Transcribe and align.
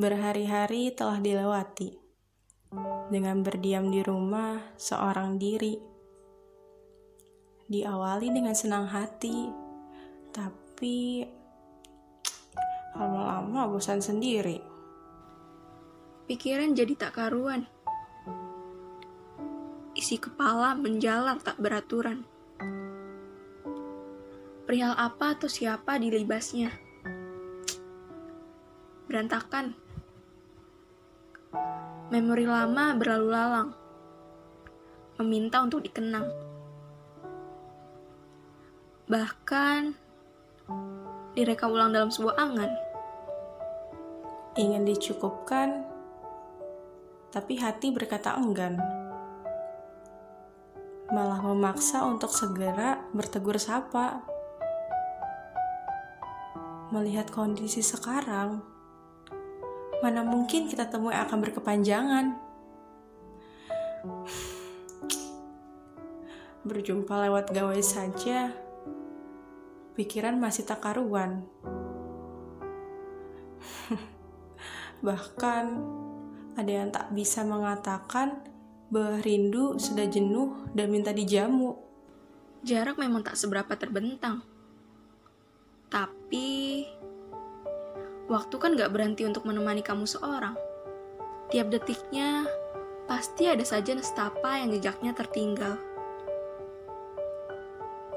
Berhari-hari 0.00 0.96
telah 0.96 1.20
dilewati 1.20 1.92
dengan 3.12 3.44
berdiam 3.44 3.92
di 3.92 4.00
rumah 4.00 4.56
seorang 4.80 5.36
diri. 5.36 5.76
Diawali 7.68 8.32
dengan 8.32 8.56
senang 8.56 8.88
hati, 8.88 9.52
tapi 10.32 11.20
lama-lama 12.96 13.68
bosan 13.68 14.00
sendiri. 14.00 14.64
Pikiran 16.24 16.72
jadi 16.72 16.96
tak 16.96 17.20
karuan. 17.20 17.68
Isi 19.92 20.16
kepala 20.16 20.80
menjalar 20.80 21.44
tak 21.44 21.60
beraturan. 21.60 22.24
Perihal 24.64 24.96
apa 24.96 25.36
atau 25.36 25.52
siapa 25.52 26.00
dilibasnya? 26.00 26.72
Berantakan 29.04 29.89
Memori 32.10 32.42
lama 32.42 32.94
berlalu 32.98 33.28
lalang, 33.30 33.70
meminta 35.22 35.62
untuk 35.62 35.82
dikenang. 35.86 36.26
Bahkan 39.06 39.80
direka 41.34 41.70
ulang 41.70 41.94
dalam 41.94 42.10
sebuah 42.10 42.34
angan. 42.38 42.70
Ingin 44.58 44.82
dicukupkan, 44.82 45.86
tapi 47.30 47.62
hati 47.62 47.94
berkata 47.94 48.34
enggan. 48.34 48.78
Malah 51.10 51.42
memaksa 51.42 52.06
untuk 52.06 52.30
segera 52.30 53.02
bertegur 53.14 53.58
sapa. 53.58 54.22
Melihat 56.90 57.30
kondisi 57.30 57.82
sekarang, 57.82 58.62
mana 60.00 60.24
mungkin 60.24 60.68
kita 60.68 60.88
temui 60.88 61.12
akan 61.12 61.38
berkepanjangan. 61.44 62.26
Berjumpa 66.64 67.14
lewat 67.28 67.52
gawai 67.52 67.80
saja, 67.80 68.52
pikiran 69.96 70.36
masih 70.36 70.64
tak 70.68 70.84
karuan. 70.84 71.44
Bahkan 75.06 75.64
ada 76.56 76.68
yang 76.72 76.92
tak 76.92 77.08
bisa 77.16 77.40
mengatakan 77.44 78.44
bahwa 78.92 79.22
sudah 79.80 80.04
jenuh 80.04 80.68
dan 80.76 80.92
minta 80.92 81.16
dijamu. 81.16 81.80
Jarak 82.60 83.00
memang 83.00 83.24
tak 83.24 83.40
seberapa 83.40 83.72
terbentang. 83.72 84.44
Tapi 85.88 86.59
Waktu 88.30 88.62
kan 88.62 88.78
gak 88.78 88.94
berhenti 88.94 89.26
untuk 89.26 89.42
menemani 89.42 89.82
kamu 89.82 90.06
seorang. 90.06 90.54
Tiap 91.50 91.66
detiknya, 91.66 92.46
pasti 93.10 93.50
ada 93.50 93.66
saja 93.66 93.90
nestapa 93.90 94.62
yang 94.62 94.70
jejaknya 94.70 95.10
tertinggal. 95.10 95.74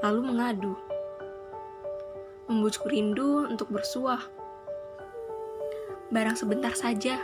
Lalu 0.06 0.20
mengadu. 0.22 0.78
Membujuk 2.46 2.86
rindu 2.86 3.50
untuk 3.50 3.74
bersuah. 3.74 4.22
Barang 6.14 6.38
sebentar 6.38 6.78
saja. 6.78 7.18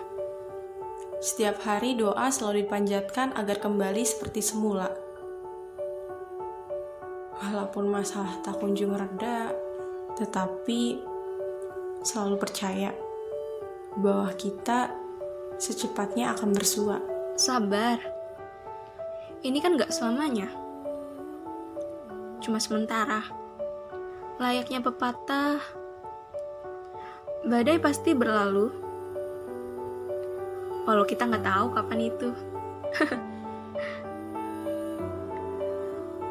Setiap 1.23 1.63
hari 1.63 1.95
doa 1.95 2.27
selalu 2.27 2.67
dipanjatkan 2.67 3.39
agar 3.39 3.63
kembali 3.63 4.03
seperti 4.03 4.43
semula. 4.43 4.91
Walaupun 7.39 7.87
masalah 7.87 8.43
tak 8.43 8.59
kunjung 8.59 8.99
reda, 8.99 9.55
tetapi 10.19 11.10
selalu 12.01 12.37
percaya 12.41 12.93
bahwa 13.99 14.33
kita 14.37 14.95
secepatnya 15.61 16.33
akan 16.33 16.57
bersua. 16.57 17.01
Sabar. 17.37 18.01
Ini 19.41 19.59
kan 19.61 19.77
gak 19.77 19.93
selamanya. 19.93 20.49
Cuma 22.41 22.57
sementara. 22.61 23.25
Layaknya 24.41 24.81
pepatah, 24.81 25.61
badai 27.45 27.77
pasti 27.77 28.17
berlalu. 28.17 28.73
Walau 30.89 31.05
kita 31.05 31.29
nggak 31.29 31.45
tahu 31.45 31.67
kapan 31.77 32.01
itu. 32.09 32.33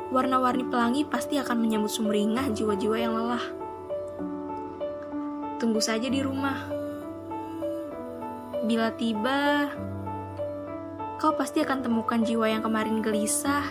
Warna-warni 0.09 0.65
pelangi 0.65 1.05
pasti 1.05 1.37
akan 1.37 1.61
menyambut 1.61 1.93
sumringah 1.93 2.49
jiwa-jiwa 2.49 2.97
yang 2.97 3.13
lelah. 3.13 3.45
Tunggu 5.59 5.83
saja 5.83 6.07
di 6.07 6.23
rumah. 6.23 6.71
Bila 8.63 8.95
tiba, 8.95 9.67
kau 11.19 11.35
pasti 11.35 11.59
akan 11.59 11.83
temukan 11.83 12.23
jiwa 12.23 12.47
yang 12.47 12.63
kemarin 12.63 13.03
gelisah. 13.03 13.67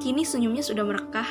Kini 0.00 0.24
senyumnya 0.24 0.64
sudah 0.64 0.80
merekah. 0.80 1.28